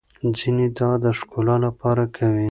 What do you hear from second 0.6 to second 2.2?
دا د ښکلا لپاره